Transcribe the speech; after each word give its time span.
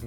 Ćao 0.00 0.06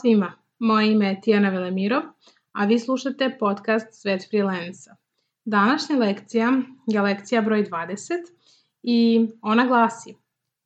svima, 0.00 0.32
moje 0.58 0.92
ime 0.92 1.06
je 1.06 1.20
Tijana 1.20 1.48
Velemirov, 1.48 2.02
a 2.52 2.64
vi 2.64 2.78
slušate 2.78 3.36
podcast 3.40 3.86
Svet 3.92 4.26
freelansa. 4.30 4.96
Današnja 5.44 5.96
lekcija 5.96 6.52
je 6.86 7.00
lekcija 7.00 7.42
broj 7.42 7.64
20 7.64 7.96
i 8.82 9.28
ona 9.42 9.66
glasi 9.66 10.23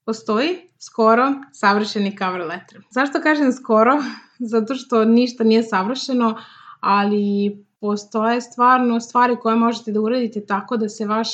Postoji 0.08 0.56
skoro 0.78 1.34
savršeni 1.52 2.16
cover 2.18 2.40
letter. 2.40 2.80
Zašto 2.90 3.20
kažem 3.20 3.52
skoro? 3.52 3.92
Zato 4.52 4.74
što 4.74 5.04
ništa 5.04 5.44
nije 5.44 5.62
savršeno, 5.62 6.38
ali 6.80 7.56
postoje 7.80 8.40
stvarno 8.40 9.00
stvari 9.00 9.36
koje 9.42 9.56
možete 9.56 9.92
da 9.92 10.00
uradite 10.00 10.46
tako 10.46 10.76
da 10.76 10.88
se 10.88 11.06
vaš 11.06 11.28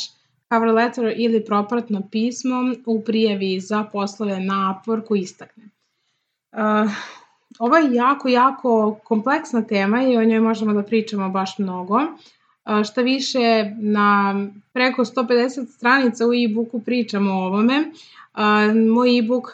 cover 0.53 0.75
letter 0.75 1.15
ili 1.17 1.45
propratno 1.45 2.03
pismo 2.11 2.57
u 2.87 3.01
prijavi 3.05 3.61
za 3.61 3.85
poslove 3.93 4.41
na 4.41 4.81
Upworku 4.87 5.23
istakne. 5.23 5.65
Uh, 6.53 6.91
Ovo 7.59 7.77
je 7.77 7.95
jako, 7.95 8.29
jako 8.29 8.99
kompleksna 9.05 9.63
tema 9.63 10.03
i 10.03 10.17
o 10.17 10.25
njoj 10.25 10.41
možemo 10.41 10.73
da 10.73 10.83
pričamo 10.83 11.29
baš 11.29 11.59
mnogo. 11.59 12.01
Šta 12.85 13.01
više, 13.01 13.73
na 13.79 14.35
preko 14.73 15.05
150 15.05 15.67
stranica 15.67 16.27
u 16.27 16.35
e-booku 16.35 16.81
pričamo 16.81 17.33
o 17.33 17.47
ovome. 17.47 17.85
Moj 18.95 19.19
e-book 19.19 19.53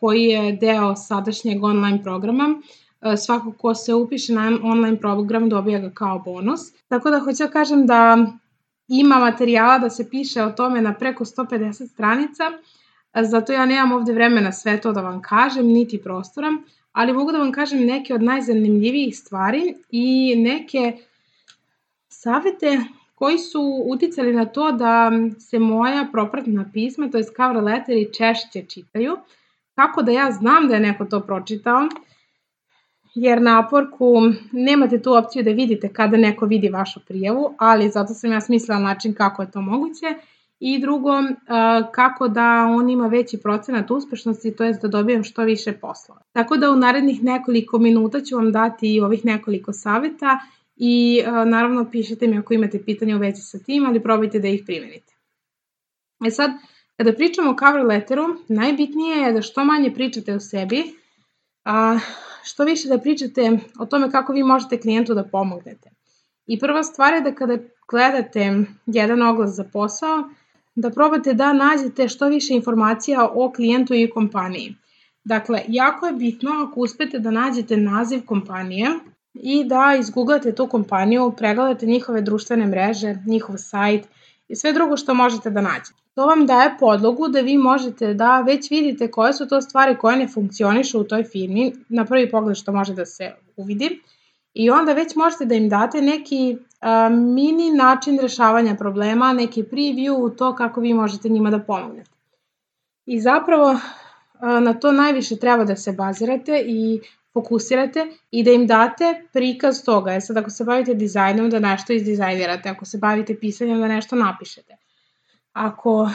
koji 0.00 0.22
je 0.22 0.52
deo 0.52 0.96
sadašnjeg 0.96 1.64
online 1.64 2.02
programa, 2.02 2.60
svako 3.16 3.52
ko 3.52 3.74
se 3.74 3.94
upiše 3.94 4.32
na 4.32 4.58
online 4.62 5.00
program 5.00 5.48
dobija 5.48 5.78
ga 5.78 5.90
kao 5.94 6.18
bonus. 6.18 6.60
Tako 6.88 7.10
da 7.10 7.20
hoću 7.20 7.44
da 7.44 7.50
kažem 7.50 7.86
da 7.86 8.26
ima 8.88 9.18
materijala 9.18 9.78
da 9.78 9.90
se 9.90 10.10
piše 10.10 10.42
o 10.42 10.50
tome 10.50 10.80
na 10.80 10.94
preko 10.94 11.24
150 11.24 11.88
stranica, 11.88 12.44
zato 13.22 13.52
ja 13.52 13.66
nemam 13.66 13.92
ovde 13.92 14.12
vremena 14.12 14.52
sve 14.52 14.80
to 14.80 14.92
da 14.92 15.00
vam 15.00 15.22
kažem, 15.22 15.66
niti 15.66 16.02
prostora, 16.02 16.48
ali 16.92 17.12
mogu 17.12 17.32
da 17.32 17.38
vam 17.38 17.52
kažem 17.52 17.86
neke 17.86 18.14
od 18.14 18.22
najzanimljivijih 18.22 19.18
stvari 19.18 19.74
i 19.90 20.34
neke 20.36 20.96
savete 22.08 22.80
koji 23.16 23.38
su 23.38 23.82
uticali 23.86 24.32
na 24.32 24.44
to 24.44 24.72
da 24.72 25.10
se 25.38 25.58
moja 25.58 26.06
propratna 26.12 26.64
pisma, 26.72 27.10
to 27.10 27.18
je 27.18 27.24
cover 27.24 27.62
letteri, 27.62 28.12
češće 28.12 28.62
čitaju. 28.62 29.16
Kako 29.74 30.02
da 30.02 30.12
ja 30.12 30.30
znam 30.32 30.68
da 30.68 30.74
je 30.74 30.80
neko 30.80 31.04
to 31.04 31.20
pročitao, 31.20 31.88
jer 33.14 33.42
na 33.42 33.62
Upworku 33.62 34.34
nemate 34.52 35.02
tu 35.02 35.14
opciju 35.14 35.42
da 35.42 35.50
vidite 35.50 35.88
kada 35.88 36.16
neko 36.16 36.46
vidi 36.46 36.68
vašu 36.68 37.00
prijavu, 37.08 37.54
ali 37.58 37.90
zato 37.90 38.14
sam 38.14 38.32
ja 38.32 38.40
smislila 38.40 38.78
način 38.78 39.14
kako 39.14 39.42
je 39.42 39.50
to 39.50 39.60
moguće 39.60 40.06
i 40.60 40.78
drugo, 40.78 41.12
kako 41.92 42.28
da 42.28 42.66
on 42.70 42.90
ima 42.90 43.06
veći 43.06 43.38
procenat 43.42 43.90
uspešnosti, 43.90 44.56
to 44.56 44.64
je 44.64 44.72
da 44.82 44.88
dobijem 44.88 45.24
što 45.24 45.42
više 45.42 45.72
poslova. 45.72 46.20
Tako 46.32 46.56
da 46.56 46.70
u 46.70 46.76
narednih 46.76 47.22
nekoliko 47.22 47.78
minuta 47.78 48.20
ću 48.20 48.36
vam 48.36 48.52
dati 48.52 49.00
ovih 49.00 49.24
nekoliko 49.24 49.72
saveta 49.72 50.38
i 50.76 51.22
naravno 51.46 51.90
pišite 51.90 52.26
mi 52.26 52.38
ako 52.38 52.54
imate 52.54 52.84
pitanja 52.84 53.16
u 53.16 53.18
vezi 53.18 53.42
sa 53.42 53.58
tim, 53.58 53.86
ali 53.86 54.02
probajte 54.02 54.38
da 54.38 54.48
ih 54.48 54.62
primenite. 54.66 55.14
E 56.26 56.30
sad, 56.30 56.50
kada 56.96 57.12
pričamo 57.12 57.50
o 57.50 57.56
cover 57.58 57.84
letteru, 57.86 58.24
najbitnije 58.48 59.16
je 59.16 59.32
da 59.32 59.42
što 59.42 59.64
manje 59.64 59.94
pričate 59.94 60.34
o 60.34 60.40
sebi, 60.40 60.82
a 61.64 61.98
što 62.44 62.64
više 62.64 62.88
da 62.88 62.98
pričate 62.98 63.58
o 63.78 63.86
tome 63.86 64.10
kako 64.10 64.32
vi 64.32 64.42
možete 64.42 64.80
klijentu 64.80 65.14
da 65.14 65.24
pomognete. 65.24 65.90
I 66.46 66.58
prva 66.58 66.82
stvar 66.82 67.14
je 67.14 67.20
da 67.20 67.34
kada 67.34 67.58
gledate 67.90 68.64
jedan 68.86 69.22
oglas 69.22 69.50
za 69.50 69.64
posao, 69.64 70.30
da 70.74 70.90
probate 70.90 71.34
da 71.34 71.52
nađete 71.52 72.08
što 72.08 72.28
više 72.28 72.54
informacija 72.54 73.28
o 73.34 73.52
klijentu 73.52 73.94
i 73.94 74.10
kompaniji. 74.10 74.74
Dakle, 75.24 75.62
jako 75.68 76.06
je 76.06 76.12
bitno 76.12 76.50
ako 76.50 76.80
uspete 76.80 77.18
da 77.18 77.30
nađete 77.30 77.76
naziv 77.76 78.20
kompanije 78.26 78.88
i 79.42 79.64
da 79.64 79.96
izgooglate 80.00 80.54
tu 80.54 80.66
kompaniju, 80.66 81.32
pregledate 81.36 81.86
njihove 81.86 82.20
društvene 82.20 82.66
mreže, 82.66 83.16
njihov 83.26 83.56
sajt 83.58 84.08
i 84.48 84.56
sve 84.56 84.72
drugo 84.72 84.96
što 84.96 85.14
možete 85.14 85.50
da 85.50 85.60
nađete. 85.60 86.06
To 86.14 86.26
vam 86.26 86.46
daje 86.46 86.76
podlogu 86.80 87.28
da 87.28 87.40
vi 87.40 87.58
možete 87.58 88.14
da 88.14 88.40
već 88.40 88.70
vidite 88.70 89.10
koje 89.10 89.32
su 89.32 89.48
to 89.48 89.60
stvari 89.60 89.96
koje 89.98 90.16
ne 90.16 90.28
funkcionišu 90.28 91.00
u 91.00 91.04
toj 91.04 91.24
firmi, 91.24 91.72
na 91.88 92.04
prvi 92.04 92.30
pogled 92.30 92.56
što 92.56 92.72
može 92.72 92.94
da 92.94 93.06
se 93.06 93.32
uvidi, 93.56 94.00
i 94.54 94.70
onda 94.70 94.92
već 94.92 95.14
možete 95.14 95.44
da 95.44 95.54
im 95.54 95.68
date 95.68 96.02
neki 96.02 96.56
a, 96.80 97.08
mini 97.08 97.70
način 97.70 98.18
rešavanja 98.22 98.74
problema, 98.74 99.32
neki 99.32 99.62
preview 99.62 100.12
u 100.12 100.30
to 100.30 100.54
kako 100.54 100.80
vi 100.80 100.94
možete 100.94 101.28
njima 101.28 101.50
da 101.50 101.58
pomognete. 101.58 102.10
I 103.06 103.20
zapravo 103.20 103.76
na 104.40 104.74
to 104.74 104.92
najviše 104.92 105.36
treba 105.36 105.64
da 105.64 105.76
se 105.76 105.92
bazirate 105.92 106.64
i 106.66 107.00
fokusirate 107.36 108.06
i 108.30 108.42
da 108.44 108.52
im 108.56 108.66
date 108.66 109.12
prikaz 109.32 109.82
toga. 109.84 110.14
E 110.14 110.20
sad 110.20 110.36
ako 110.40 110.50
se 110.50 110.64
bavite 110.64 110.94
dizajnom 110.94 111.50
da 111.50 111.60
nešto 111.60 111.92
izdizajnirate, 111.92 112.68
ako 112.72 112.84
se 112.84 112.98
bavite 112.98 113.36
pisanjem 113.40 113.80
da 113.80 113.88
nešto 113.88 114.16
napišete. 114.16 114.76
Ako 115.52 116.10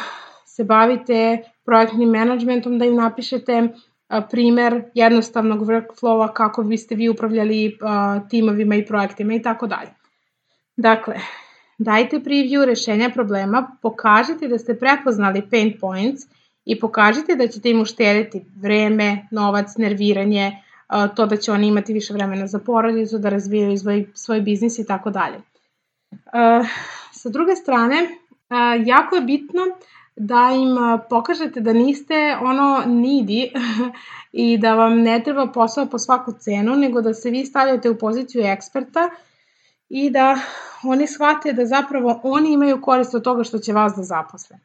se 0.45 0.63
bavite 0.63 1.43
projektnim 1.65 2.09
menadžmentom 2.09 2.79
da 2.79 2.85
im 2.85 2.95
napišete 2.95 3.67
primer 4.29 4.81
jednostavnog 4.93 5.61
workflowa 5.67 6.33
kako 6.33 6.63
biste 6.63 6.95
vi 6.95 7.09
upravljali 7.09 7.77
timovima 8.29 8.75
i 8.75 8.85
projektima 8.85 9.33
i 9.33 9.41
tako 9.41 9.67
dalje. 9.67 9.93
Dakle, 10.77 11.15
dajte 11.77 12.19
preview 12.19 12.65
rešenja 12.65 13.09
problema, 13.13 13.61
pokažite 13.81 14.47
da 14.47 14.57
ste 14.59 14.75
prepoznali 14.79 15.43
pain 15.51 15.77
points 15.79 16.27
i 16.65 16.79
pokažite 16.79 17.35
da 17.35 17.47
ćete 17.47 17.69
im 17.69 17.81
uštediti 17.81 18.41
vreme, 18.61 19.27
novac, 19.31 19.77
nerviranje, 19.77 20.51
to 21.15 21.25
da 21.25 21.37
će 21.37 21.51
oni 21.51 21.67
imati 21.67 21.93
više 21.93 22.13
vremena 22.13 22.47
za 22.47 22.59
porodicu, 22.59 23.17
da 23.17 23.29
razvijaju 23.29 23.77
svoj, 23.77 24.07
svoj 24.13 24.41
biznis 24.41 24.79
i 24.79 24.85
tako 24.85 25.09
dalje. 25.09 25.41
Sa 27.11 27.29
druge 27.29 27.55
strane, 27.55 28.07
jako 28.85 29.15
je 29.15 29.21
bitno 29.21 29.61
da 30.15 30.49
im 30.55 30.75
pokažete 31.09 31.61
da 31.61 31.73
niste 31.73 32.37
ono 32.41 32.83
needy 32.85 33.51
i 34.31 34.57
da 34.57 34.75
vam 34.75 35.01
ne 35.01 35.23
treba 35.23 35.47
posao 35.47 35.85
po 35.85 35.99
svaku 35.99 36.33
cenu, 36.39 36.75
nego 36.75 37.01
da 37.01 37.13
se 37.13 37.29
vi 37.29 37.45
stavljate 37.45 37.89
u 37.89 37.97
poziciju 37.97 38.43
eksperta 38.45 39.09
i 39.89 40.09
da 40.09 40.39
oni 40.83 41.07
shvate 41.07 41.53
da 41.53 41.65
zapravo 41.65 42.19
oni 42.23 42.53
imaju 42.53 42.81
korist 42.81 43.15
od 43.15 43.23
toga 43.23 43.43
što 43.43 43.59
će 43.59 43.73
vas 43.73 43.93
da 43.95 44.03
zaposle. 44.03 44.57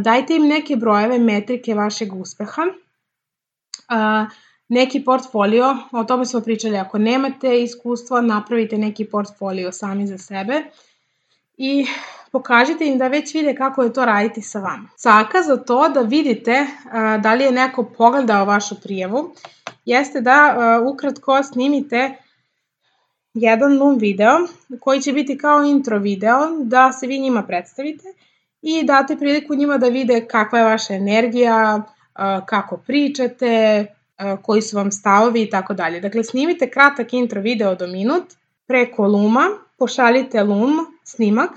Dajte 0.00 0.36
im 0.36 0.46
neke 0.46 0.76
brojeve, 0.76 1.18
metrike 1.18 1.74
vašeg 1.74 2.14
uspeha, 2.14 2.62
neki 4.68 5.04
portfolio, 5.04 5.76
o 5.92 6.04
tome 6.04 6.26
smo 6.26 6.40
pričali, 6.40 6.76
ako 6.76 6.98
nemate 6.98 7.62
iskustva, 7.62 8.20
napravite 8.20 8.78
neki 8.78 9.04
portfolio 9.04 9.72
sami 9.72 10.06
za 10.06 10.18
sebe 10.18 10.62
i 11.56 11.86
pokažite 12.32 12.86
im 12.86 12.98
da 12.98 13.08
već 13.08 13.34
vide 13.34 13.54
kako 13.54 13.82
je 13.82 13.92
to 13.92 14.04
raditi 14.04 14.42
sa 14.42 14.60
vama. 14.60 14.88
Caka 14.96 15.42
za 15.42 15.56
to 15.56 15.88
da 15.88 16.00
vidite 16.00 16.66
da 17.20 17.34
li 17.34 17.44
je 17.44 17.52
neko 17.52 17.84
pogledao 17.96 18.44
vašu 18.44 18.80
prijavu 18.82 19.34
jeste 19.84 20.20
da 20.20 20.56
ukratko 20.92 21.42
snimite 21.42 22.14
jedan 23.34 23.78
loom 23.78 23.98
video 23.98 24.38
koji 24.80 25.00
će 25.00 25.12
biti 25.12 25.38
kao 25.38 25.64
intro 25.64 25.98
video 25.98 26.38
da 26.64 26.92
se 26.92 27.06
vi 27.06 27.18
njima 27.18 27.42
predstavite 27.42 28.08
i 28.62 28.82
date 28.82 29.16
priliku 29.16 29.54
njima 29.54 29.78
da 29.78 29.88
vide 29.88 30.26
kakva 30.26 30.58
je 30.58 30.64
vaša 30.64 30.94
energija, 30.94 31.82
kako 32.46 32.76
pričate, 32.76 33.86
koji 34.42 34.62
su 34.62 34.76
vam 34.76 34.90
stavovi 34.92 35.42
i 35.42 35.50
tako 35.50 35.74
dalje. 35.74 36.00
Dakle, 36.00 36.24
snimite 36.24 36.70
kratak 36.70 37.12
intro 37.12 37.40
video 37.40 37.74
do 37.74 37.86
minut 37.86 38.24
preko 38.66 39.06
Luma, 39.06 39.48
pošaljite 39.78 40.42
Loom 40.42 40.86
snimak 41.04 41.50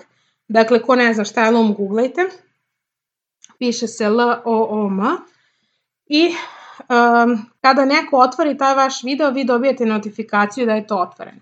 Dakle, 0.51 0.81
ko 0.83 0.95
ne 0.95 1.13
zna 1.13 1.23
šta 1.23 1.45
je 1.45 1.51
LOM, 1.51 1.73
googlajte. 1.73 2.25
Piše 3.59 3.87
se 3.87 4.05
L-O-O-M. 4.05 4.99
I 6.05 6.27
um, 6.27 7.37
kada 7.61 7.85
neko 7.85 8.17
otvori 8.17 8.57
taj 8.57 8.75
vaš 8.75 9.03
video, 9.03 9.29
vi 9.29 9.43
dobijete 9.43 9.85
notifikaciju 9.85 10.65
da 10.65 10.73
je 10.73 10.87
to 10.87 10.97
otvoreno. 10.97 11.39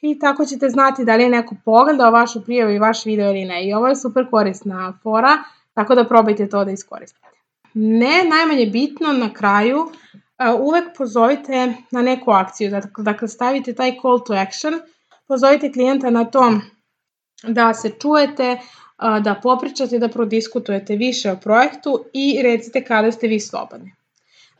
I 0.00 0.18
tako 0.18 0.44
ćete 0.44 0.68
znati 0.68 1.04
da 1.04 1.16
li 1.16 1.22
je 1.22 1.30
neko 1.30 1.56
pogledao 1.64 2.10
vašu 2.10 2.44
prijavu 2.44 2.72
i 2.72 2.78
vaš 2.78 3.04
video 3.04 3.30
ili 3.30 3.44
ne. 3.44 3.68
I 3.68 3.74
ovo 3.74 3.88
je 3.88 3.96
super 3.96 4.30
korisna 4.30 4.98
fora, 5.02 5.38
tako 5.74 5.94
da 5.94 6.04
probajte 6.04 6.48
to 6.48 6.64
da 6.64 6.70
iskoristite. 6.70 7.33
Ne 7.74 8.24
najmanje 8.24 8.66
bitno 8.66 9.12
na 9.12 9.32
kraju, 9.34 9.78
uh, 9.78 10.60
uvek 10.60 10.84
pozovite 10.96 11.74
na 11.90 12.02
neku 12.02 12.30
akciju. 12.30 12.70
Dakle, 12.98 13.28
stavite 13.28 13.74
taj 13.74 13.96
call 14.02 14.24
to 14.26 14.32
action, 14.32 14.80
pozovite 15.28 15.72
klijenta 15.72 16.10
na 16.10 16.24
tom 16.24 16.60
da 17.42 17.74
se 17.74 17.90
čujete, 17.90 18.58
da 19.22 19.34
popričate, 19.42 19.98
da 19.98 20.08
prodiskutujete 20.08 20.96
više 20.96 21.32
o 21.32 21.36
projektu 21.36 22.04
i 22.12 22.42
recite 22.42 22.84
kada 22.84 23.12
ste 23.12 23.26
vi 23.26 23.40
slobodni. 23.40 23.94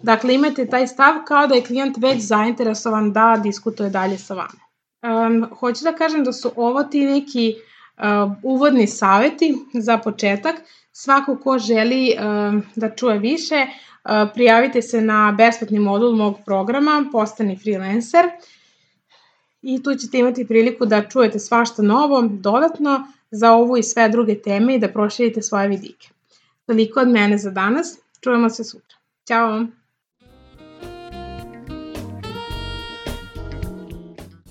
Dakle, 0.03 0.35
imate 0.35 0.67
taj 0.67 0.87
stav 0.87 1.15
kao 1.27 1.47
da 1.47 1.55
je 1.55 1.65
klijent 1.65 1.97
već 1.97 2.23
zainteresovan 2.23 3.13
da 3.13 3.41
diskutuje 3.43 3.91
dalje 3.91 4.19
sa 4.19 4.35
vama. 4.35 4.65
Um, 5.03 5.47
hoću 5.61 5.85
da 5.85 5.93
kažem 5.93 6.25
da 6.25 6.33
su 6.33 6.53
ovo 6.57 6.83
ti 6.83 7.07
neki 7.07 7.55
uh, 7.57 7.74
uvodni 8.43 8.87
saveti 8.87 9.55
za 9.75 9.99
početak. 9.99 10.55
Svako 10.93 11.37
ko 11.37 11.59
želi 11.59 12.13
da 12.75 12.91
čuje 12.97 13.19
više, 13.19 13.67
prijavite 14.35 14.83
se 14.83 15.01
na 15.01 15.35
besplatni 15.39 15.79
modul 15.79 16.17
mog 16.17 16.37
programa 16.47 17.05
Postani 17.13 17.59
freelancer 17.59 18.25
i 19.63 19.83
tu 19.83 19.95
ćete 19.95 20.19
imati 20.19 20.47
priliku 20.47 20.87
da 20.87 21.09
čujete 21.09 21.39
svašta 21.39 21.83
novo, 21.83 22.23
dodatno 22.23 23.07
za 23.31 23.53
ovu 23.53 23.77
i 23.77 23.83
sve 23.83 24.09
druge 24.09 24.43
teme 24.43 24.75
i 24.75 24.79
da 24.79 24.89
proširite 24.89 25.43
svoje 25.43 25.69
vidike. 25.69 26.09
Toliko 26.67 27.01
od 27.01 27.09
mene 27.09 27.39
za 27.39 27.51
danas, 27.51 27.99
čujemo 28.21 28.51
se 28.51 28.65
sutra. 28.65 28.97
Ćao! 29.29 29.67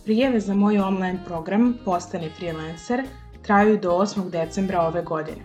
Prijeve 0.04 0.40
za 0.40 0.54
moj 0.54 0.80
online 0.80 1.20
program 1.26 1.78
Postani 1.86 2.30
freelancer 2.38 3.04
traju 3.44 3.78
do 3.78 3.92
8. 3.92 4.30
decembra 4.30 4.82
ove 4.82 5.02
godine. 5.02 5.42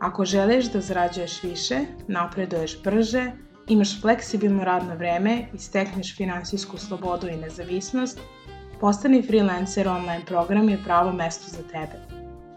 Ako 0.00 0.24
želiš 0.24 0.72
da 0.72 0.80
zarađuješ 0.80 1.42
više, 1.42 1.80
napreduješ 2.08 2.82
brže, 2.82 3.32
imaš 3.68 4.00
fleksibilno 4.00 4.64
radno 4.64 4.94
vreme 4.94 5.46
i 5.54 5.58
stekneš 5.58 6.16
finansijsku 6.16 6.78
slobodu 6.78 7.28
i 7.28 7.36
nezavisnost, 7.36 8.20
Postani 8.80 9.22
freelancer 9.22 9.88
online 9.88 10.24
program 10.26 10.68
je 10.68 10.78
pravo 10.84 11.12
mesto 11.12 11.50
za 11.50 11.62
tebe. 11.62 12.00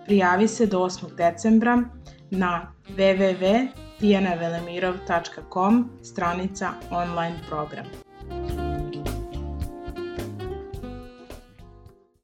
Prijavi 0.06 0.47
se 0.47 0.65
do 0.65 0.79
8. 0.79 1.15
decembra 1.15 1.83
na 2.31 2.74
www.tijanavelemirov.com 2.97 5.89
stranica 6.03 6.69
online 6.91 7.35
program. 7.50 8.06